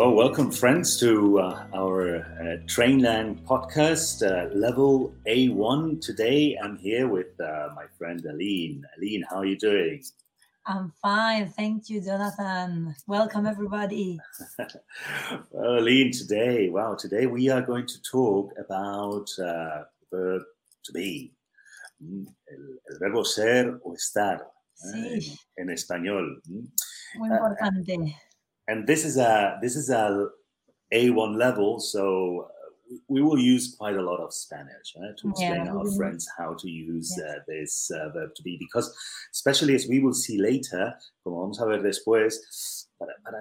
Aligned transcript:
Well, 0.00 0.14
welcome, 0.14 0.50
friends, 0.50 0.98
to 1.00 1.40
uh, 1.40 1.66
our 1.74 2.24
uh, 2.40 2.56
Trainland 2.64 3.44
podcast, 3.44 4.24
uh, 4.24 4.48
level 4.54 5.14
A1. 5.28 6.00
Today, 6.00 6.56
I'm 6.56 6.78
here 6.78 7.06
with 7.06 7.38
uh, 7.38 7.68
my 7.76 7.84
friend 7.98 8.24
Aline. 8.24 8.82
Aline, 8.96 9.26
how 9.28 9.36
are 9.40 9.44
you 9.44 9.58
doing? 9.58 10.02
I'm 10.64 10.94
fine. 11.02 11.50
Thank 11.50 11.90
you, 11.90 12.00
Jonathan. 12.00 12.96
Welcome, 13.06 13.44
everybody. 13.44 14.18
well, 15.50 15.80
Aline, 15.80 16.12
today, 16.12 16.70
wow, 16.70 16.94
today 16.94 17.26
we 17.26 17.50
are 17.50 17.60
going 17.60 17.86
to 17.86 18.00
talk 18.00 18.54
about 18.58 19.28
uh, 19.38 19.82
verb 20.10 20.44
to 20.84 20.92
be. 20.94 21.34
Mm, 22.02 22.24
El, 22.50 22.78
el 22.90 22.98
verbo 23.00 23.22
ser 23.22 23.78
o 23.84 23.92
estar 23.92 24.40
eh, 24.94 25.20
Sí, 25.20 25.38
en, 25.58 25.68
en 25.68 25.76
español. 25.76 26.40
Mm. 26.48 26.68
muy 27.18 27.28
Ah, 27.30 27.34
importante. 27.34 28.16
And 28.70 28.86
this 28.86 29.04
is 29.04 29.16
a 29.18 29.58
this 29.62 29.74
is 29.76 29.90
a 29.90 30.28
A1 30.92 31.36
level, 31.36 31.78
so 31.80 32.02
uh, 32.48 32.98
we 33.08 33.20
will 33.22 33.38
use 33.38 33.76
quite 33.78 33.96
a 33.96 34.02
lot 34.10 34.20
of 34.20 34.32
Spanish 34.32 34.88
eh, 34.96 35.12
to 35.18 35.28
Yeah, 35.28 35.32
explain 35.32 35.68
our 35.68 35.84
we 35.84 35.90
will. 35.90 35.96
friends 35.98 36.24
how 36.38 36.54
to 36.62 36.68
use 36.68 37.08
Yes. 37.16 37.26
uh, 37.26 37.38
this 37.46 37.90
uh, 37.90 38.08
verb 38.14 38.30
to 38.36 38.42
be, 38.42 38.56
because 38.58 38.86
especially 39.32 39.74
as 39.74 39.86
we 39.92 39.98
will 40.02 40.14
see 40.24 40.38
later, 40.50 40.94
como 41.22 41.40
vamos 41.42 41.60
a 41.60 41.66
ver 41.66 41.82
después, 41.82 42.88
para, 42.98 43.14
para 43.24 43.38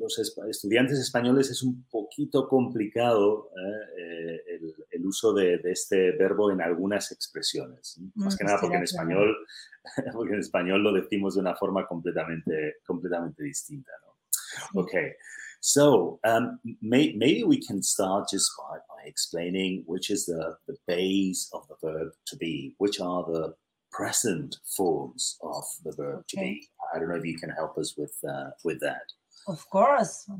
los 0.00 0.18
es- 0.18 0.36
estudiantes 0.48 0.98
españoles 0.98 1.50
es 1.50 1.62
un 1.62 1.84
poquito 1.88 2.48
complicado 2.48 3.48
eh, 3.56 4.00
eh, 4.02 4.40
el, 4.56 4.74
el 4.90 5.06
uso 5.06 5.32
de, 5.32 5.58
de 5.58 5.70
este 5.70 6.12
verbo 6.18 6.50
en 6.50 6.60
algunas 6.60 7.12
expresiones. 7.12 8.00
Más 8.16 8.34
Mm, 8.34 8.38
que 8.38 8.44
nada 8.44 8.58
porque 8.60 8.76
en 8.76 8.82
español, 8.82 9.36
porque 10.12 10.34
en 10.34 10.40
español 10.40 10.82
lo 10.82 10.92
decimos 10.92 11.34
de 11.36 11.40
una 11.42 11.54
forma 11.54 11.86
completamente, 11.86 12.78
completamente 12.84 13.44
distinta. 13.44 13.92
¿no? 14.04 14.07
Okay, 14.76 15.12
so 15.60 16.20
um, 16.24 16.58
may, 16.80 17.12
maybe 17.16 17.44
we 17.44 17.60
can 17.60 17.82
start 17.82 18.28
just 18.30 18.50
by, 18.58 18.76
by 18.76 19.04
explaining 19.06 19.82
which 19.86 20.10
is 20.10 20.26
the, 20.26 20.56
the 20.66 20.76
base 20.86 21.50
of 21.52 21.66
the 21.68 21.76
verb 21.82 22.12
to 22.26 22.36
be, 22.36 22.74
which 22.78 23.00
are 23.00 23.24
the 23.24 23.54
present 23.90 24.56
forms 24.76 25.38
of 25.42 25.64
the 25.84 25.92
verb 25.92 26.24
to 26.28 26.36
be. 26.36 26.68
I 26.94 26.98
don't 26.98 27.08
know 27.08 27.16
if 27.16 27.24
you 27.24 27.38
can 27.38 27.50
help 27.50 27.76
us 27.78 27.96
with 27.96 28.14
uh, 28.28 28.50
with 28.64 28.80
that. 28.80 29.12
Of 29.46 29.68
course. 29.70 30.30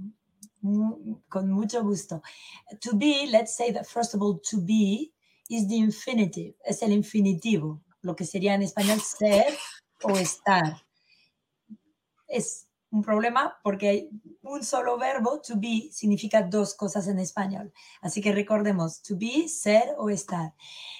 Mm, 0.65 1.19
Con 1.29 1.51
mucho 1.51 1.83
gusto. 1.83 2.23
To 2.81 2.95
be, 2.95 3.29
let's 3.31 3.57
say 3.57 3.71
that 3.73 3.87
first 3.87 4.15
of 4.15 4.23
all, 4.23 4.39
to 4.51 4.61
be 4.61 5.13
is 5.51 5.67
the 5.69 5.79
infinitive, 5.79 6.55
es 6.65 6.83
el 6.83 6.91
infinitivo, 6.91 7.81
lo 8.03 8.15
que 8.15 8.27
sería 8.27 8.55
en 8.55 8.63
español 8.63 9.01
ser 9.01 9.57
o 10.05 10.11
estar. 10.11 10.83
Es 12.29 12.68
un 12.99 13.05
problema 13.05 13.57
porque 13.63 13.89
hay 13.89 14.11
un 14.43 14.65
solo 14.65 14.99
verbo, 14.99 15.41
to 15.41 15.55
be, 15.57 15.89
significa 15.93 16.43
dos 16.43 16.75
cosas 16.75 17.07
en 17.07 17.19
español. 17.19 17.73
Así 18.01 18.21
que 18.21 18.33
recordemos, 18.33 19.03
to 19.03 19.17
be, 19.17 19.49
ser 19.49 19.95
o 19.99 20.11
estar. 20.11 20.55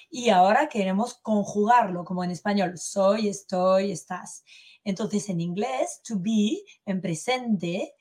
Y 0.09 0.29
ahora 0.29 0.69
queremos 0.69 1.15
conjugarlo 1.15 2.05
como 2.05 2.23
en 2.23 2.31
español, 2.31 2.77
soy, 2.77 3.27
estoy, 3.27 3.91
estás. 3.91 4.43
Entonces 4.83 5.29
en 5.29 5.41
inglés, 5.41 6.01
to 6.03 6.15
be, 6.17 6.63
en 6.85 7.01
presente, 7.01 7.95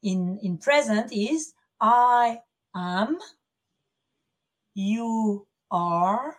in, 0.00 0.38
in 0.42 0.58
present 0.58 1.12
is 1.12 1.54
I 1.80 2.40
am, 2.74 3.18
you 4.74 5.46
are, 5.70 6.36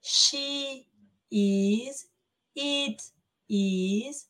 she 0.00 0.88
is, 1.30 2.08
it 2.54 3.00
is, 3.48 4.28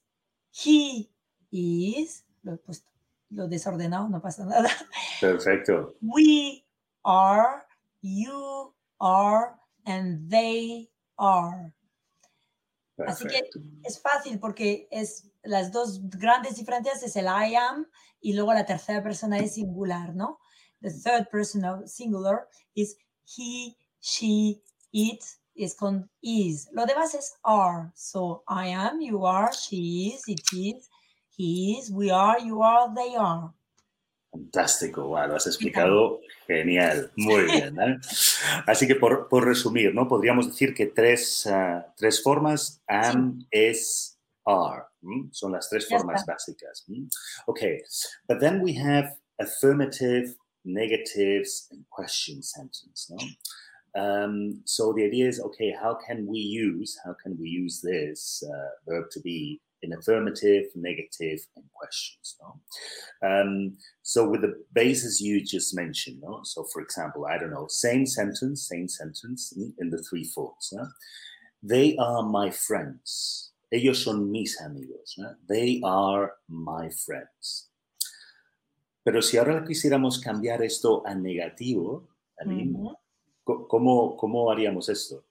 he 0.50 1.08
is, 1.50 2.24
lo, 2.42 2.54
he 2.54 2.56
puesto- 2.58 2.90
lo 3.30 3.48
desordenado, 3.48 4.08
no 4.08 4.20
pasa 4.20 4.44
nada. 4.44 4.68
Perfecto. 5.20 5.94
We 6.00 6.64
are, 7.04 7.66
you 8.02 8.74
are, 9.00 9.54
and 9.86 10.28
they 10.30 10.90
are. 11.18 11.72
Así 13.06 13.26
que 13.26 13.48
es 13.82 13.98
fácil 13.98 14.38
porque 14.38 14.86
es 14.90 15.30
las 15.42 15.72
dos 15.72 16.00
grandes 16.10 16.56
diferencias 16.56 17.02
es 17.02 17.16
el 17.16 17.26
I 17.28 17.54
am 17.54 17.86
y 18.20 18.34
luego 18.34 18.52
la 18.52 18.66
tercera 18.66 19.02
persona 19.02 19.38
es 19.38 19.54
singular, 19.54 20.14
¿no? 20.14 20.38
The 20.82 20.90
third 20.90 21.30
person 21.30 21.64
of 21.64 21.88
singular 21.88 22.46
is 22.74 22.98
he, 23.24 23.74
she, 24.00 24.60
it 24.92 25.24
is 25.54 25.74
con 25.74 26.10
is. 26.20 26.68
Lo 26.72 26.84
demás 26.84 27.14
es 27.14 27.38
are. 27.42 27.90
So 27.94 28.42
I 28.46 28.68
am, 28.68 29.00
you 29.00 29.24
are, 29.24 29.50
she 29.50 30.12
is, 30.14 30.22
it 30.26 30.40
is, 30.52 30.89
he 31.40 31.78
is, 31.78 31.90
we 31.90 32.10
are, 32.10 32.38
you 32.38 32.62
are, 32.62 32.92
they 32.94 33.16
are. 33.16 33.52
Fantástico, 34.30 35.08
wow, 35.08 35.26
lo 35.26 35.34
has 35.36 35.46
explicado 35.46 36.20
genial, 36.46 37.10
muy 37.16 37.44
bien. 37.50 37.80
¿eh? 37.80 37.98
Así 38.66 38.86
que 38.86 38.94
por, 38.94 39.28
por 39.28 39.44
resumir, 39.44 39.94
¿no? 39.94 40.06
Podríamos 40.06 40.46
decir 40.46 40.74
que 40.74 40.86
tres, 40.86 41.46
ah, 41.46 41.92
tres 41.96 42.22
formas, 42.22 42.80
am, 42.86 43.44
es, 43.50 44.18
are. 44.44 44.84
Son 45.32 45.52
las 45.52 45.68
tres 45.70 45.88
formas 45.88 46.26
básicas. 46.26 46.84
Okay, 47.46 47.80
but 48.28 48.38
then 48.38 48.60
we 48.60 48.74
have 48.74 49.16
affirmative, 49.38 50.36
negatives, 50.64 51.68
and 51.70 51.84
question 51.88 52.42
sentence, 52.42 53.10
¿no? 53.10 53.16
Um, 53.92 54.62
so 54.66 54.92
the 54.92 55.04
idea 55.04 55.26
is, 55.26 55.40
okay, 55.40 55.72
how 55.72 55.94
can 56.06 56.26
we 56.26 56.38
use, 56.38 56.96
how 57.04 57.14
can 57.14 57.36
we 57.40 57.48
use 57.48 57.80
this 57.80 58.44
uh, 58.46 58.70
verb 58.86 59.10
to 59.10 59.20
be 59.20 59.60
in 59.82 59.92
affirmative, 59.92 60.66
negative, 60.74 61.40
and 61.56 61.64
questions, 61.72 62.36
no? 62.40 62.60
Um, 63.26 63.76
so 64.02 64.28
with 64.28 64.42
the 64.42 64.62
bases 64.72 65.20
you 65.20 65.42
just 65.44 65.74
mentioned, 65.74 66.20
no? 66.22 66.40
So 66.44 66.64
for 66.72 66.82
example, 66.82 67.26
I 67.26 67.38
don't 67.38 67.50
know, 67.50 67.66
same 67.68 68.04
sentence, 68.06 68.68
same 68.68 68.88
sentence 68.88 69.52
mm, 69.56 69.72
in 69.78 69.90
the 69.90 70.02
three 70.02 70.24
forms. 70.24 70.70
¿no? 70.72 70.86
They 71.62 71.96
are 71.98 72.22
my 72.22 72.50
friends. 72.50 73.52
Ellos 73.72 74.02
son 74.04 74.30
mis 74.30 74.60
amigos. 74.60 75.14
¿no? 75.18 75.34
They 75.48 75.80
are 75.84 76.32
my 76.48 76.90
friends. 76.90 77.70
Pero 79.02 79.22
si 79.22 79.38
ahora 79.38 79.64
quisiéramos 79.64 80.20
cambiar 80.20 80.62
esto 80.62 81.02
a 81.06 81.14
negativo, 81.14 82.06
Aline, 82.38 82.72
Ujú. 82.78 82.94
co- 83.44 83.66
¿cómo, 83.68 84.16
¿cómo 84.16 84.50
haríamos 84.50 84.88
esto? 84.90 85.24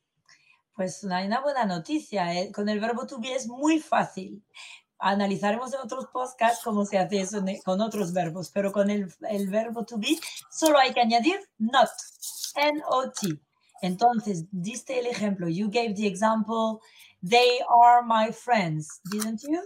Pues 0.80 1.04
hay 1.04 1.28
una 1.28 1.42
buena 1.42 1.66
noticia. 1.66 2.34
¿eh? 2.34 2.54
Con 2.54 2.70
el 2.70 2.80
verbo 2.80 3.06
to 3.06 3.20
be 3.20 3.36
es 3.36 3.50
muy 3.50 3.82
fácil. 3.82 4.42
Analizaremos 4.98 5.74
en 5.74 5.82
otros 5.82 6.08
podcasts 6.08 6.64
cómo 6.64 6.86
se 6.86 6.98
hace 6.98 7.20
eso 7.20 7.40
en- 7.40 7.62
con 7.64 7.82
otros 7.82 8.14
verbos, 8.14 8.50
pero 8.50 8.72
con 8.72 8.90
el, 8.90 9.14
el 9.30 9.50
verbo 9.50 9.84
to 9.84 9.98
be 9.98 10.18
solo 10.50 10.80
hay 10.80 10.94
que 10.94 11.02
añadir 11.02 11.38
not, 11.58 11.90
N-O-T. 12.56 13.28
Entonces, 13.82 14.46
diste 14.52 14.98
el 15.00 15.08
ejemplo. 15.08 15.50
You 15.50 15.70
gave 15.70 15.96
the 15.96 16.08
example, 16.08 16.80
they 17.22 17.60
are 17.84 18.02
my 18.02 18.32
friends, 18.32 19.02
didn't 19.12 19.42
you? 19.42 19.62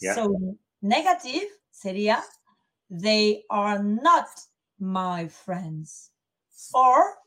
Yeah. 0.00 0.14
So, 0.14 0.30
negative 0.80 1.48
sería, 1.70 2.22
they 2.88 3.44
are 3.50 3.82
not 3.82 4.28
my 4.78 5.28
friends. 5.28 6.12
Or, 6.72 7.18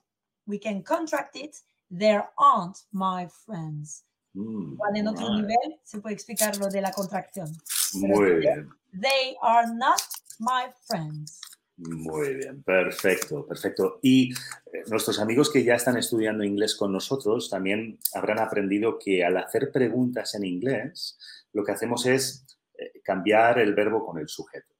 we 0.47 0.57
can 0.57 0.81
contract 0.81 1.35
it, 1.35 1.57
they 1.89 2.19
aren't 2.37 2.77
my 2.91 3.27
friends. 3.45 4.05
Mm, 4.33 4.73
Igual 4.73 4.97
en 4.97 5.07
otro 5.07 5.33
nivel 5.33 5.79
se 5.83 5.99
puede 5.99 6.15
explicar 6.15 6.57
lo 6.57 6.67
de 6.69 6.81
la 6.81 6.91
contracción. 6.91 7.49
Muy 7.93 8.35
bien. 8.35 8.69
They 8.91 9.35
are 9.41 9.67
not 9.73 10.01
my 10.39 10.71
friends. 10.87 11.39
Muy 11.77 12.35
bien, 12.35 12.61
perfecto, 12.63 13.45
perfecto. 13.47 13.99
Y 14.01 14.33
eh, 14.33 14.83
nuestros 14.87 15.17
amigos 15.19 15.49
que 15.49 15.63
ya 15.63 15.75
están 15.75 15.95
estudiando 15.97 16.43
inglés 16.43 16.75
con 16.75 16.91
nosotros 16.91 17.49
también 17.49 17.97
habrán 18.13 18.39
aprendido 18.39 18.99
que 18.99 19.23
al 19.23 19.37
hacer 19.37 19.71
preguntas 19.71 20.35
en 20.35 20.43
inglés, 20.43 21.17
lo 21.53 21.63
que 21.63 21.71
hacemos 21.71 22.05
es 22.05 22.45
eh, 22.77 22.99
cambiar 23.01 23.59
el 23.59 23.73
verbo 23.73 24.05
con 24.05 24.19
el 24.19 24.27
sujeto. 24.27 24.75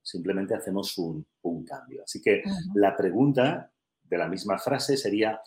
Simplemente 0.00 0.54
hacemos 0.54 0.96
un, 0.96 1.26
un 1.42 1.64
cambio. 1.64 2.04
Así 2.04 2.22
que 2.22 2.44
la 2.74 2.96
pregunta 2.96 3.72
de 4.04 4.18
la 4.18 4.28
misma 4.28 4.56
frase 4.56 4.96
sería, 4.96 5.40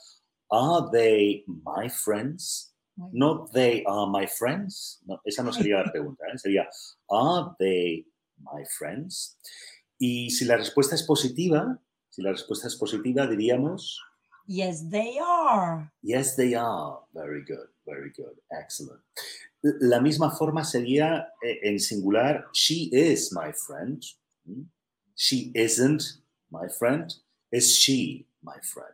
¿Are 0.49 0.89
they 0.91 1.44
my 1.47 1.89
friends? 1.89 2.73
Muy 2.95 3.11
bien. 3.11 3.19
No, 3.19 3.47
they 3.53 3.83
are 3.85 4.07
my 4.09 4.25
friends. 4.27 4.99
No, 5.05 5.19
esa 5.25 5.44
no 5.44 5.51
sería 5.51 5.83
la 5.83 5.91
pregunta. 5.91 6.25
¿eh? 6.33 6.38
Sería, 6.38 6.67
¿Are 7.09 7.55
they 7.59 8.05
my 8.39 8.63
friends? 8.77 9.38
Y 9.99 10.29
si 10.31 10.45
la 10.45 10.57
respuesta 10.57 10.95
es 10.95 11.03
positiva, 11.03 11.79
si 12.09 12.21
la 12.21 12.31
respuesta 12.31 12.67
es 12.67 12.75
positiva, 12.75 13.27
diríamos, 13.27 13.99
Yes, 14.49 14.89
they 14.89 15.17
are. 15.19 15.91
yes, 16.01 16.35
they 16.38 16.55
are. 16.55 16.99
Very 17.13 17.44
good, 17.44 17.67
very 17.85 18.11
good, 18.15 18.38
excellent. 18.49 19.01
La 19.61 19.99
misma 19.99 20.31
forma 20.31 20.63
sería 20.63 21.27
eh, 21.44 21.59
en 21.63 21.79
singular, 21.79 22.45
she 22.53 22.89
is 22.94 23.33
my 23.33 23.51
friend. 23.51 24.01
¿Mm? 24.45 24.63
She 25.15 25.51
isn't 25.53 26.21
my 26.49 26.69
friend. 26.69 27.13
Is 27.51 27.75
she 27.77 28.25
my 28.41 28.57
friend? 28.61 28.94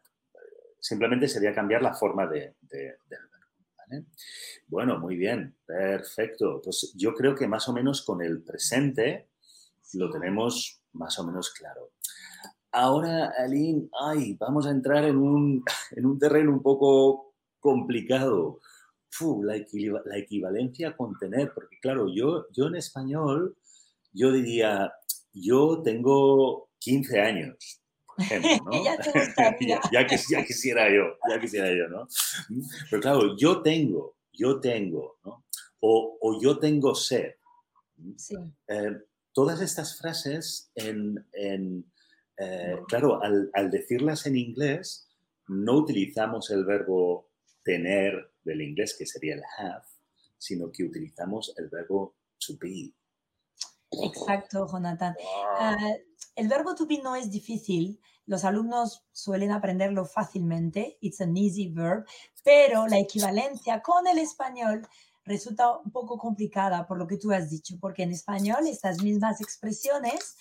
Simplemente 0.83 1.29
sería 1.29 1.55
cambiar 1.55 1.81
la 1.81 1.93
forma 1.93 2.27
de, 2.27 2.55
de- 2.59 2.97
del 3.07 3.19
verbo. 3.31 4.05
Bueno, 4.67 4.99
muy 4.99 5.15
bien, 5.15 5.55
perfecto. 5.65 6.59
Pues 6.61 6.93
yo 6.97 7.13
creo 7.13 7.33
que 7.35 7.47
más 7.47 7.69
o 7.69 7.73
menos 7.73 8.01
con 8.01 8.21
el 8.21 8.43
presente 8.43 9.29
lo 9.93 10.09
tenemos 10.09 10.81
más 10.91 11.17
o 11.19 11.23
menos 11.25 11.51
claro. 11.51 11.91
Ahora, 12.73 13.31
Aline, 13.37 13.87
ay, 13.97 14.33
vamos 14.33 14.67
a 14.67 14.71
entrar 14.71 15.05
en 15.05 15.15
un, 15.15 15.63
en 15.91 16.05
un 16.05 16.19
terreno 16.19 16.51
un 16.51 16.61
poco 16.61 17.33
complicado. 17.61 18.59
la, 19.45 19.55
la, 20.03 20.17
equivalencia 20.17 20.97
con 20.97 21.17
tener, 21.17 21.53
porque 21.53 21.79
claro, 21.79 22.07
yo, 22.13 22.47
yo 22.51 22.67
en 22.67 22.75
español, 22.75 23.55
yo 24.11 24.33
diría, 24.33 24.91
yo 25.31 25.81
tengo 25.81 26.71
15 26.79 27.21
años, 27.21 27.82
por 28.15 28.25
ejemplo, 28.25 28.71
¿no? 28.71 28.83
ya, 28.83 28.97
ya, 29.91 30.07
ya, 30.07 30.45
quisiera 30.45 30.89
yo, 30.93 31.17
ya 31.29 31.39
quisiera 31.39 31.69
yo, 31.69 31.87
¿no? 31.87 32.07
Pero 32.89 33.01
claro, 33.01 33.37
yo 33.37 33.61
tengo, 33.61 34.17
yo 34.31 34.59
tengo, 34.59 35.17
¿no? 35.23 35.45
O, 35.79 36.17
o 36.21 36.41
yo 36.41 36.59
tengo 36.59 36.95
sed. 36.95 37.33
Sí. 38.17 38.35
Eh, 38.67 38.97
todas 39.33 39.61
estas 39.61 39.97
frases, 39.97 40.71
en, 40.75 41.25
en 41.33 41.85
eh, 42.37 42.77
claro, 42.87 43.21
al, 43.21 43.49
al, 43.53 43.69
decirlas 43.69 44.25
en 44.25 44.37
inglés, 44.37 45.09
no 45.47 45.77
utilizamos 45.77 46.49
el 46.51 46.65
verbo 46.65 47.29
tener 47.63 48.31
del 48.43 48.61
inglés, 48.61 48.95
que 48.97 49.05
sería 49.05 49.35
el 49.35 49.43
have, 49.57 49.85
sino 50.37 50.71
que 50.71 50.83
utilizamos 50.83 51.53
el 51.57 51.69
verbo 51.69 52.15
to 52.45 52.53
be. 52.59 52.93
Exacto, 54.01 54.67
Jonathan. 54.67 55.15
Uh, 55.59 55.95
el 56.35 56.47
verbo 56.47 56.75
to 56.75 56.85
be 56.85 56.99
no 57.03 57.15
es 57.15 57.29
difícil. 57.29 57.99
Los 58.25 58.45
alumnos 58.45 59.05
suelen 59.11 59.51
aprenderlo 59.51 60.05
fácilmente. 60.05 60.97
It's 61.01 61.21
an 61.21 61.35
easy 61.35 61.69
verb. 61.69 62.05
Pero 62.43 62.87
la 62.87 62.99
equivalencia 62.99 63.81
con 63.81 64.07
el 64.07 64.17
español 64.17 64.87
resulta 65.25 65.77
un 65.77 65.91
poco 65.91 66.17
complicada 66.17 66.85
por 66.87 66.97
lo 66.97 67.07
que 67.07 67.17
tú 67.17 67.31
has 67.31 67.49
dicho, 67.49 67.75
porque 67.79 68.03
en 68.03 68.11
español 68.11 68.67
estas 68.67 69.01
mismas 69.01 69.41
expresiones 69.41 70.35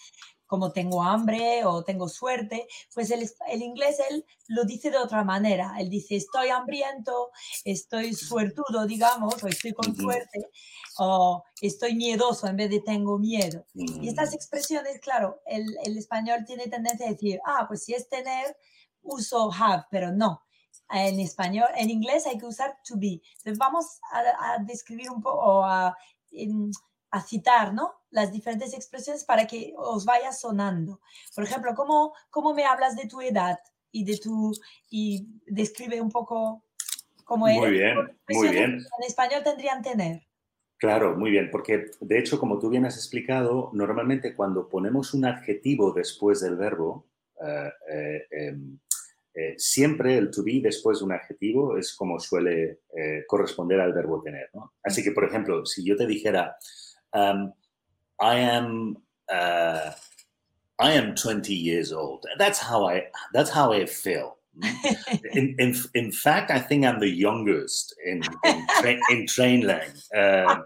como 0.52 0.70
tengo 0.70 1.02
hambre 1.02 1.64
o 1.64 1.82
tengo 1.82 2.10
suerte, 2.10 2.68
pues 2.94 3.10
el, 3.10 3.26
el, 3.48 3.62
inglés 3.62 3.96
él 4.10 4.26
lo 4.48 4.64
dice 4.64 4.90
de 4.90 4.98
otra 4.98 5.24
manera. 5.24 5.76
Él 5.78 5.88
dice 5.88 6.14
estoy 6.14 6.50
hambriento, 6.50 7.30
estoy 7.64 8.12
suertudo, 8.12 8.84
digamos, 8.86 9.42
o 9.42 9.46
estoy 9.46 9.72
con 9.72 9.96
suerte, 9.96 10.50
o 10.98 11.42
estoy 11.62 11.94
miedoso 11.94 12.48
en 12.48 12.56
vez 12.56 12.68
de 12.68 12.80
tengo 12.80 13.18
miedo. 13.18 13.64
Y 13.72 14.06
estas 14.06 14.34
expresiones, 14.34 15.00
claro, 15.00 15.40
el, 15.46 15.64
el 15.86 15.96
español 15.96 16.44
tiene 16.46 16.66
tendencia 16.68 17.06
a 17.06 17.12
decir, 17.12 17.40
ah, 17.46 17.64
pues 17.66 17.84
si 17.84 17.94
es 17.94 18.06
tener, 18.10 18.54
uso 19.00 19.50
have, 19.58 19.84
pero 19.90 20.12
no 20.12 20.42
en 20.90 21.18
español, 21.18 21.68
en 21.76 21.88
inglés 21.88 22.26
hay 22.26 22.36
que 22.36 22.44
usar 22.44 22.76
to 22.86 22.96
be. 22.98 23.22
Entonces 23.38 23.56
vamos 23.56 23.86
a, 24.12 24.52
a 24.52 24.58
describir 24.58 25.10
un 25.10 25.22
poco, 25.22 25.38
o 25.38 25.64
a, 25.64 25.96
a 27.12 27.20
citar, 27.20 27.72
¿no? 27.72 27.92
Las 28.10 28.32
diferentes 28.32 28.74
expresiones 28.74 29.24
para 29.24 29.46
que 29.46 29.74
os 29.76 30.04
vaya 30.04 30.32
sonando. 30.32 31.00
Por 31.34 31.44
ejemplo, 31.44 31.74
¿cómo, 31.74 32.14
cómo 32.30 32.54
me 32.54 32.64
hablas 32.64 32.96
de 32.96 33.06
tu 33.06 33.20
edad 33.20 33.58
y 33.92 34.04
de 34.04 34.16
tu 34.16 34.52
y 34.90 35.28
describe 35.46 36.00
un 36.00 36.10
poco 36.10 36.64
cómo 37.24 37.46
es? 37.48 37.58
Muy 37.58 37.70
bien, 37.70 37.96
muy 38.28 38.48
bien. 38.48 38.72
En 38.98 39.06
español 39.06 39.42
tendrían 39.44 39.82
tener. 39.82 40.26
Claro, 40.78 41.16
muy 41.16 41.30
bien, 41.30 41.48
porque 41.52 41.90
de 42.00 42.18
hecho, 42.18 42.40
como 42.40 42.58
tú 42.58 42.68
bien 42.68 42.86
has 42.86 42.96
explicado, 42.96 43.70
normalmente 43.72 44.34
cuando 44.34 44.68
ponemos 44.68 45.14
un 45.14 45.26
adjetivo 45.26 45.92
después 45.92 46.40
del 46.40 46.56
verbo, 46.56 47.06
eh, 47.46 47.72
eh, 47.88 48.26
em, 48.30 48.78
eh, 49.34 49.54
siempre 49.58 50.16
el 50.16 50.30
to 50.30 50.42
be 50.42 50.60
después 50.62 50.98
de 50.98 51.04
un 51.04 51.12
adjetivo 51.12 51.76
es 51.76 51.94
como 51.94 52.18
suele 52.18 52.80
corresponder 53.26 53.80
al 53.80 53.92
verbo 53.92 54.22
tener. 54.22 54.50
¿no? 54.54 54.74
Así 54.82 55.04
que, 55.04 55.12
por 55.12 55.24
ejemplo, 55.24 55.64
si 55.66 55.84
yo 55.84 55.96
te 55.96 56.06
dijera, 56.06 56.56
um, 57.14 57.52
I 58.20 58.36
am 58.36 58.96
uh, 59.32 59.90
I 60.78 60.92
am 60.92 61.14
20 61.14 61.54
years 61.54 61.92
old. 61.92 62.26
That's 62.38 62.58
how 62.58 62.88
I 62.88 63.04
that's 63.32 63.50
how 63.50 63.72
I 63.72 63.86
feel. 63.86 64.36
in, 65.32 65.54
in, 65.58 65.74
in 65.94 66.12
fact, 66.12 66.50
I 66.50 66.58
think 66.58 66.84
I'm 66.84 67.00
the 67.00 67.08
youngest 67.08 67.94
in 68.04 68.22
in, 68.44 68.66
tra- 68.80 69.00
in 69.10 69.26
Trainlang. 69.26 69.90
Uh, 70.14 70.62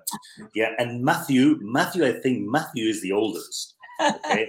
yeah, 0.55 0.71
and 0.79 1.05
Matthew 1.05 1.59
Matthew, 1.61 2.05
I 2.05 2.13
think 2.13 2.49
Matthew 2.49 2.89
is 2.89 3.01
the 3.03 3.13
oldest. 3.13 3.75
Okay. 4.01 4.49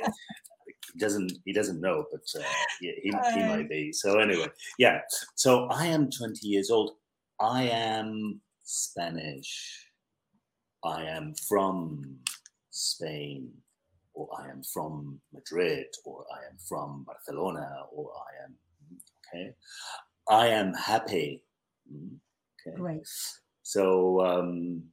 he 0.93 0.99
doesn't 0.99 1.31
he 1.45 1.53
doesn't 1.53 1.79
know, 1.79 2.05
but 2.11 2.23
uh, 2.35 2.43
yeah, 2.81 2.93
he, 3.03 3.09
he 3.33 3.43
might 3.43 3.69
be. 3.69 3.91
So 3.93 4.19
anyway, 4.19 4.47
yeah. 4.79 5.01
So 5.35 5.65
I 5.67 5.85
am 5.85 6.09
20 6.09 6.47
years 6.47 6.71
old. 6.71 6.91
I 7.39 7.63
am 7.63 8.41
Spanish. 8.63 9.86
I 10.83 11.03
am 11.03 11.33
from 11.47 12.19
Spain, 12.69 13.51
or 14.13 14.29
I 14.37 14.49
am 14.49 14.63
from 14.63 15.19
Madrid, 15.33 15.87
or 16.05 16.25
I 16.31 16.45
am 16.49 16.57
from 16.57 17.03
Barcelona, 17.05 17.85
or 17.91 18.11
I 18.11 18.45
am, 18.45 18.55
okay, 19.19 19.55
I 20.29 20.47
am 20.47 20.73
happy. 20.73 21.43
Okay. 22.67 22.79
Right. 22.79 23.07
So, 23.63 24.25
um, 24.25 24.83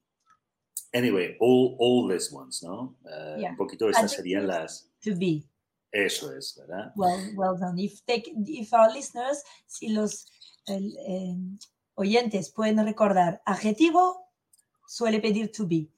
anyway, 0.93 1.37
all, 1.41 1.77
all 1.79 2.09
these 2.09 2.33
ones, 2.33 2.63
¿no? 2.63 2.95
Uh, 3.05 3.37
yeah. 3.39 3.51
Un 3.51 3.57
poquito 3.57 3.89
estas 3.89 4.13
serían 4.13 4.47
las. 4.47 4.89
To 5.03 5.15
be. 5.15 5.45
Eso 5.93 6.33
es, 6.33 6.59
¿verdad? 6.59 6.93
Well, 6.97 7.21
well 7.37 7.57
done. 7.57 7.79
If, 7.79 8.05
they, 8.07 8.25
if 8.49 8.73
our 8.75 8.91
listeners, 8.93 9.43
si 9.69 9.91
los 9.91 10.27
eh, 10.67 11.37
oyentes 11.97 12.51
pueden 12.51 12.85
recordar 12.85 13.41
adjetivo, 13.47 14.24
suele 14.87 15.21
pedir 15.21 15.51
to 15.53 15.67
be. 15.67 15.89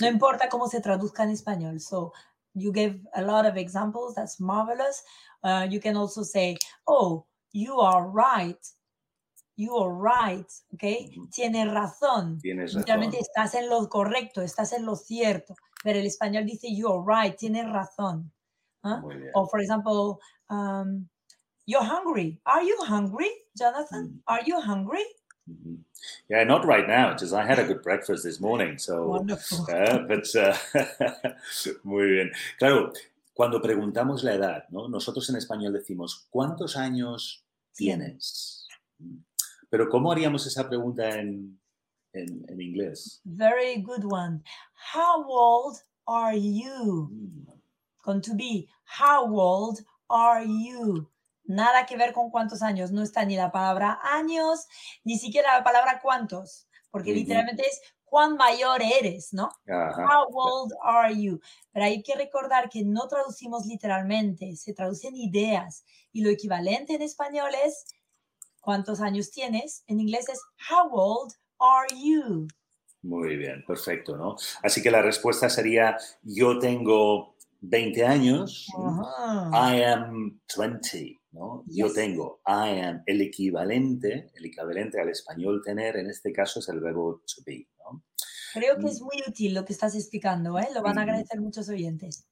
No 0.00 0.08
importa 0.08 0.48
cómo 0.48 0.68
se 0.68 0.80
traduzca 0.80 1.22
en 1.22 1.30
español. 1.30 1.80
So 1.80 2.12
you 2.54 2.72
gave 2.72 3.00
a 3.14 3.22
lot 3.22 3.46
of 3.46 3.56
examples. 3.56 4.14
That's 4.14 4.40
marvelous. 4.40 5.04
Uh, 5.42 5.66
you 5.70 5.80
can 5.80 5.96
also 5.96 6.22
say, 6.22 6.56
oh, 6.86 7.26
you 7.52 7.80
are 7.80 8.08
right. 8.08 8.58
You 9.56 9.76
are 9.76 9.92
right. 9.92 10.50
Okay. 10.74 11.14
Tienes 11.30 11.70
razón. 11.72 12.40
Tienes 12.40 12.74
razón. 12.74 12.86
Realmente 12.86 13.18
estás 13.20 13.54
en 13.54 13.68
lo 13.68 13.88
correcto, 13.88 14.42
estás 14.42 14.72
en 14.72 14.84
lo 14.84 14.96
cierto. 14.96 15.54
Pero 15.82 15.98
el 15.98 16.06
español 16.06 16.44
dice, 16.44 16.74
you 16.74 16.88
are 16.88 17.02
right. 17.06 17.36
Tienes 17.36 17.70
razón. 17.70 18.32
¿Ah? 18.82 19.00
O, 19.34 19.46
for 19.46 19.60
example, 19.60 20.18
um, 20.50 21.08
you're 21.66 21.84
hungry. 21.84 22.40
Are 22.44 22.64
you 22.64 22.76
hungry, 22.86 23.30
Jonathan? 23.56 24.08
Mm. 24.08 24.22
Are 24.26 24.42
you 24.44 24.60
hungry? 24.60 25.04
Yeah, 26.28 26.44
not 26.44 26.64
right 26.64 26.86
now, 26.86 27.12
because 27.12 27.32
I 27.32 27.44
had 27.44 27.58
a 27.58 27.64
good 27.64 27.82
breakfast 27.82 28.24
this 28.24 28.40
morning. 28.40 28.78
So, 28.78 29.08
Wonderful. 29.08 29.66
Uh, 29.70 29.98
but, 30.08 30.26
uh, 30.36 30.56
muy 31.84 32.06
bien. 32.06 32.32
Claro, 32.58 32.92
cuando 33.34 33.60
preguntamos 33.60 34.22
la 34.22 34.34
edad, 34.34 34.64
¿no? 34.70 34.88
Nosotros 34.88 35.28
en 35.28 35.36
español 35.36 35.72
decimos, 35.72 36.26
¿cuántos 36.30 36.76
años 36.76 37.44
tienes? 37.74 38.68
Pero 39.68 39.88
¿cómo 39.88 40.12
haríamos 40.12 40.46
esa 40.46 40.68
pregunta 40.68 41.08
en, 41.18 41.58
en, 42.12 42.44
en 42.48 42.60
inglés? 42.60 43.20
Very 43.24 43.82
good 43.82 44.04
one. 44.04 44.42
How 44.94 45.24
old 45.28 45.78
are 46.06 46.38
you? 46.38 47.10
Mm. 47.10 47.46
Con 48.02 48.20
to 48.20 48.34
be, 48.34 48.68
how 48.84 49.24
old 49.24 49.80
are 50.08 50.44
you? 50.44 51.08
Nada 51.44 51.86
que 51.86 51.96
ver 51.96 52.12
con 52.12 52.30
cuántos 52.30 52.62
años. 52.62 52.90
No 52.90 53.02
está 53.02 53.24
ni 53.24 53.36
la 53.36 53.52
palabra 53.52 54.00
años, 54.02 54.66
ni 55.04 55.18
siquiera 55.18 55.56
la 55.56 55.64
palabra 55.64 56.00
cuántos, 56.02 56.66
porque 56.90 57.12
literalmente 57.12 57.62
es 57.66 57.80
cuán 58.04 58.36
mayor 58.36 58.80
eres, 58.80 59.32
¿no? 59.32 59.48
How 59.66 60.28
old 60.32 60.72
are 60.82 61.14
you? 61.14 61.40
Pero 61.72 61.84
hay 61.84 62.02
que 62.02 62.14
recordar 62.14 62.68
que 62.70 62.84
no 62.84 63.08
traducimos 63.08 63.66
literalmente, 63.66 64.54
se 64.56 64.72
traducen 64.72 65.16
ideas 65.16 65.84
y 66.12 66.22
lo 66.22 66.30
equivalente 66.30 66.94
en 66.94 67.02
español 67.02 67.50
es 67.64 67.84
cuántos 68.60 69.00
años 69.00 69.30
tienes. 69.30 69.82
En 69.86 70.00
inglés 70.00 70.28
es 70.28 70.40
how 70.70 70.88
old 70.92 71.34
are 71.58 71.88
you? 71.94 72.46
Muy 73.02 73.36
bien, 73.36 73.64
perfecto, 73.66 74.16
¿no? 74.16 74.36
Así 74.62 74.80
que 74.80 74.90
la 74.90 75.02
respuesta 75.02 75.50
sería 75.50 75.98
yo 76.22 76.58
tengo 76.58 77.36
20 77.60 78.06
años. 78.06 78.68
I 79.52 79.82
am 79.82 80.40
20. 80.56 81.20
¿No? 81.34 81.64
Yo 81.66 81.92
tengo, 81.92 82.40
I 82.46 82.80
am, 82.80 83.02
el 83.06 83.20
equivalente, 83.20 84.30
el 84.34 84.46
equivalente 84.46 85.00
al 85.00 85.08
español 85.08 85.62
tener, 85.64 85.96
en 85.96 86.08
este 86.08 86.32
caso 86.32 86.60
es 86.60 86.68
el 86.68 86.80
verbo 86.80 87.22
to 87.26 87.42
be, 87.44 87.68
¿no? 87.78 88.04
Creo 88.54 88.78
que 88.78 88.86
es 88.86 89.00
muy 89.00 89.16
útil 89.26 89.52
lo 89.52 89.64
que 89.64 89.72
estás 89.72 89.96
explicando, 89.96 90.56
¿eh? 90.60 90.68
Lo 90.72 90.80
van 90.80 90.96
a 90.96 91.02
agradecer 91.02 91.40
muchos 91.40 91.68
oyentes. 91.68 92.28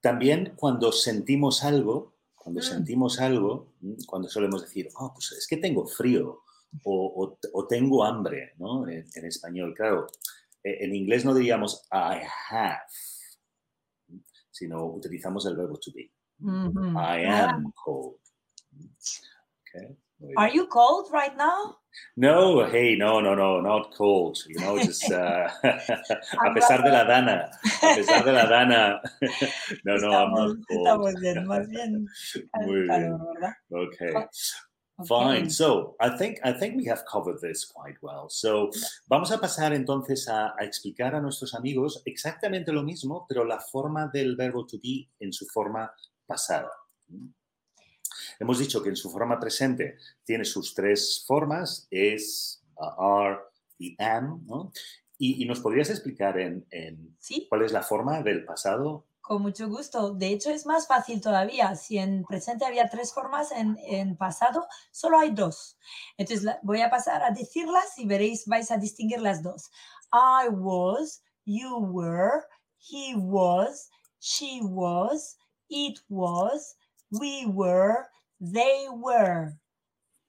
También 0.00 0.54
cuando 0.56 0.90
sentimos 0.90 1.62
algo, 1.62 2.16
cuando 2.34 2.60
mm. 2.60 2.64
sentimos 2.64 3.20
algo, 3.20 3.74
cuando 4.08 4.28
solemos 4.28 4.62
decir, 4.62 4.88
oh, 4.96 5.14
pues 5.14 5.30
es 5.32 5.46
que 5.46 5.56
tengo 5.56 5.86
frío 5.86 6.42
o, 6.82 7.38
o, 7.52 7.66
tengo 7.68 8.04
hambre, 8.04 8.54
¿no? 8.58 8.88
En, 8.88 9.06
en, 9.14 9.24
español, 9.24 9.72
claro. 9.72 10.08
E, 10.64 10.84
en 10.84 10.96
inglés 10.96 11.24
no 11.24 11.32
diríamos 11.32 11.86
I 11.92 12.26
have, 12.50 12.80
sino 14.50 14.84
utilizamos 14.84 15.46
el 15.46 15.56
verbo 15.56 15.78
to 15.78 15.92
be. 15.94 16.13
Mm-hmm. 16.44 16.96
I 16.96 17.20
am 17.20 17.72
cold. 17.84 18.16
Okay. 19.74 19.96
Are 20.36 20.48
you 20.48 20.66
cold 20.66 21.08
right 21.12 21.36
now? 21.36 21.76
No, 22.16 22.64
hey, 22.64 22.96
no, 22.96 23.20
no, 23.20 23.34
no, 23.34 23.60
not 23.60 23.94
cold. 23.94 24.38
You 24.48 24.60
know, 24.60 24.78
just 24.78 25.10
uh, 25.10 25.48
a 25.64 26.54
pesar 26.54 26.82
de 26.82 26.90
la 26.90 27.04
dana, 27.04 27.50
a 27.82 27.94
pesar 27.96 28.24
de 28.24 28.32
la 28.32 28.46
dana. 28.46 29.00
no, 29.84 29.96
no, 29.96 30.10
I'm 30.10 30.30
not 30.32 30.56
cold. 30.68 30.86
Estamos 30.86 31.20
bien, 31.20 31.46
más 31.46 31.68
bien. 31.68 32.06
Muy 32.66 32.82
bien. 32.88 33.18
Okay. 33.70 34.14
Ok. 34.14 34.28
Fine. 35.08 35.50
So 35.50 35.96
I 36.00 36.16
think 36.16 36.38
I 36.44 36.52
think 36.52 36.76
we 36.76 36.84
have 36.86 37.04
covered 37.10 37.40
this 37.40 37.64
quite 37.64 37.96
well. 38.00 38.28
So 38.28 38.70
vamos 39.08 39.32
a 39.32 39.38
pasar 39.38 39.72
entonces 39.72 40.28
a, 40.28 40.54
a 40.56 40.64
explicar 40.64 41.16
a 41.16 41.20
nuestros 41.20 41.52
amigos 41.54 42.00
exactamente 42.06 42.72
lo 42.72 42.84
mismo, 42.84 43.26
pero 43.28 43.44
la 43.44 43.58
forma 43.58 44.08
del 44.12 44.36
verbo 44.36 44.64
to 44.66 44.78
be 44.80 45.08
en 45.18 45.32
su 45.32 45.46
forma 45.46 45.92
pasada. 46.26 46.70
Hemos 48.38 48.58
dicho 48.58 48.82
que 48.82 48.88
en 48.90 48.96
su 48.96 49.10
forma 49.10 49.38
presente 49.38 49.96
tiene 50.24 50.44
sus 50.44 50.74
tres 50.74 51.24
formas, 51.26 51.86
es, 51.90 52.62
are 52.98 53.38
y 53.78 53.96
am, 54.02 54.44
¿no? 54.46 54.72
Y, 55.18 55.42
y 55.42 55.46
nos 55.46 55.60
podrías 55.60 55.90
explicar 55.90 56.38
en, 56.38 56.66
en 56.70 57.16
Sí, 57.20 57.46
cuál 57.48 57.62
es 57.62 57.72
la 57.72 57.82
forma 57.82 58.22
del 58.22 58.44
pasado. 58.44 59.06
con 59.20 59.40
mucho 59.42 59.68
gusto. 59.68 60.12
De 60.12 60.28
hecho, 60.28 60.50
es 60.50 60.66
más 60.66 60.86
fácil 60.86 61.20
todavía. 61.20 61.74
Si 61.76 61.98
en 61.98 62.24
presente 62.24 62.66
había 62.66 62.88
tres 62.90 63.12
formas, 63.12 63.52
en, 63.52 63.78
en 63.84 64.16
pasado 64.16 64.66
solo 64.90 65.18
hay 65.18 65.30
dos. 65.30 65.78
Entonces 66.18 66.44
la- 66.44 66.58
voy 66.62 66.82
a 66.82 66.90
pasar 66.90 67.22
a 67.22 67.30
decirlas 67.30 67.96
y 67.98 68.06
veréis, 68.06 68.46
vais 68.46 68.70
a 68.70 68.76
distinguir 68.76 69.20
las 69.20 69.42
dos. 69.42 69.70
I 70.12 70.48
was, 70.50 71.22
you 71.46 71.78
were, 71.78 72.42
he 72.78 73.14
was, 73.16 73.90
she 74.18 74.60
was, 74.62 75.38
it 75.74 75.98
was, 76.08 76.76
we 77.10 77.46
were, 77.46 78.06
they 78.40 78.86
were. 78.90 79.58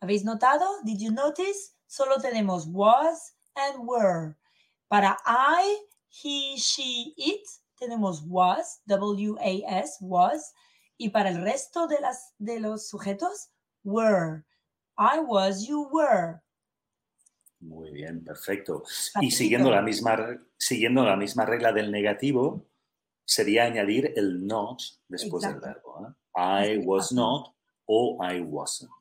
¿Habéis 0.03 0.23
notado? 0.25 0.65
Did 0.83 0.99
you 0.99 1.11
notice? 1.11 1.75
Solo 1.87 2.17
tenemos 2.17 2.67
was 2.67 3.33
and 3.55 3.87
were. 3.87 4.35
Para 4.89 5.17
I, 5.25 5.85
he, 6.09 6.57
she, 6.57 7.13
it, 7.17 7.47
tenemos 7.81 8.23
was, 8.25 8.81
W-A-S, 8.87 9.97
was. 10.01 10.53
Y 10.97 11.09
para 11.09 11.29
el 11.29 11.43
resto 11.43 11.87
de, 11.87 11.99
las, 12.01 12.33
de 12.39 12.59
los 12.59 12.89
sujetos, 12.89 13.49
were. 13.83 14.45
I 14.97 15.19
was, 15.19 15.67
you 15.67 15.87
were. 15.91 16.41
Muy 17.59 17.91
bien, 17.91 18.23
perfecto. 18.23 18.83
Y 19.21 19.31
siguiendo 19.31 19.71
la 19.71 19.81
misma, 19.81 20.39
siguiendo 20.57 21.03
la 21.03 21.15
misma 21.15 21.45
regla 21.45 21.71
del 21.71 21.91
negativo, 21.91 22.65
sería 23.25 23.65
añadir 23.65 24.13
el 24.15 24.45
not 24.45 24.79
después 25.07 25.43
del 25.43 25.55
Exacto. 25.55 25.93
verbo. 25.97 26.07
¿eh? 26.07 26.77
I 26.77 26.77
was 26.85 27.11
not 27.11 27.53
o 27.85 28.17
I 28.23 28.39
wasn't. 28.41 28.91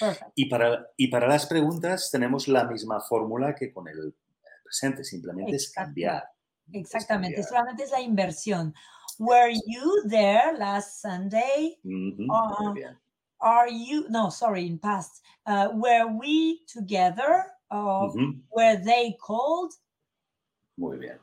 Perfect. 0.00 0.32
Y 0.34 0.46
para, 0.46 0.88
y 0.96 1.08
para 1.08 1.28
las 1.28 1.46
preguntas 1.46 2.10
tenemos 2.10 2.48
la 2.48 2.64
misma 2.64 3.00
fórmula 3.00 3.54
que 3.54 3.72
con 3.72 3.86
el 3.88 4.14
presente, 4.64 5.04
simplemente 5.04 5.56
es 5.56 5.70
cambiar. 5.70 6.24
Exactamente. 6.72 7.36
cambiar. 7.36 7.48
Solamente 7.48 7.84
es 7.84 7.90
la 7.92 8.00
inversión. 8.00 8.74
Were 9.18 9.54
you 9.66 10.08
there 10.08 10.58
last 10.58 11.00
Sunday? 11.00 11.78
Ah, 12.30 12.56
muy 12.60 12.74
bien. 12.74 12.98
Are 13.38 13.70
you, 13.70 14.06
no, 14.08 14.30
sorry, 14.30 14.66
in 14.66 14.78
past. 14.78 15.22
Uh, 15.46 15.68
were 15.74 16.06
we 16.06 16.64
together? 16.66 17.44
Or 17.70 18.10
Ujú, 18.10 18.40
were 18.50 18.76
they 18.76 19.16
called? 19.20 19.72
Muy 20.76 20.98
bien, 20.98 21.18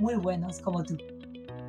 muy 0.00 0.14
buenos 0.14 0.60
como 0.60 0.82
tú. 0.82 0.96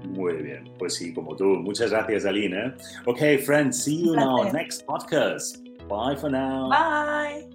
Muy 0.05 0.34
bien, 0.41 0.63
pues 0.79 0.96
sí, 0.96 1.13
como 1.13 1.36
tú. 1.36 1.46
Muchas 1.46 1.91
gracias, 1.91 2.25
Aline. 2.25 2.58
¿eh? 2.58 2.74
Okay, 3.05 3.38
friends, 3.38 3.84
see 3.84 4.03
you 4.03 4.13
in 4.13 4.20
our 4.20 4.51
next 4.51 4.86
podcast. 4.86 5.58
Bye 5.88 6.15
for 6.15 6.31
now. 6.31 6.70
Bye. 6.70 7.50